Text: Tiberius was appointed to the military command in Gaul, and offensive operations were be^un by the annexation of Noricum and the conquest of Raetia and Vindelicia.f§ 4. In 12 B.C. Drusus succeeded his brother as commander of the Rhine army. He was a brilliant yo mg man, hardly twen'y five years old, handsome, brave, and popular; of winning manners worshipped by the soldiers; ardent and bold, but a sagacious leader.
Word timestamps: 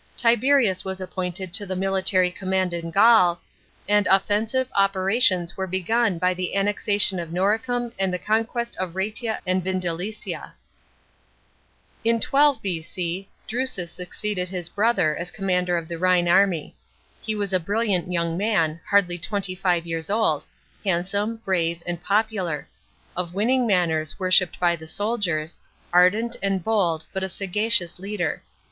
Tiberius 0.17 0.83
was 0.83 0.99
appointed 0.99 1.53
to 1.53 1.63
the 1.67 1.75
military 1.75 2.31
command 2.31 2.73
in 2.73 2.89
Gaul, 2.89 3.39
and 3.87 4.07
offensive 4.07 4.67
operations 4.73 5.55
were 5.55 5.67
be^un 5.67 6.19
by 6.19 6.33
the 6.33 6.55
annexation 6.55 7.19
of 7.19 7.29
Noricum 7.31 7.93
and 7.99 8.11
the 8.11 8.17
conquest 8.17 8.75
of 8.77 8.95
Raetia 8.95 9.41
and 9.45 9.63
Vindelicia.f§ 9.63 10.39
4. 10.53 10.53
In 12.03 12.19
12 12.19 12.61
B.C. 12.63 13.29
Drusus 13.47 13.91
succeeded 13.91 14.49
his 14.49 14.69
brother 14.69 15.15
as 15.15 15.29
commander 15.29 15.77
of 15.77 15.87
the 15.87 15.99
Rhine 15.99 16.27
army. 16.27 16.75
He 17.21 17.35
was 17.35 17.53
a 17.53 17.59
brilliant 17.59 18.11
yo 18.11 18.21
mg 18.23 18.37
man, 18.37 18.79
hardly 18.89 19.19
twen'y 19.19 19.55
five 19.55 19.85
years 19.85 20.09
old, 20.09 20.45
handsome, 20.83 21.41
brave, 21.45 21.83
and 21.85 22.01
popular; 22.03 22.67
of 23.15 23.35
winning 23.35 23.67
manners 23.67 24.19
worshipped 24.19 24.59
by 24.59 24.75
the 24.75 24.87
soldiers; 24.87 25.59
ardent 25.93 26.37
and 26.41 26.63
bold, 26.63 27.05
but 27.13 27.21
a 27.21 27.29
sagacious 27.29 27.99
leader. 27.99 28.41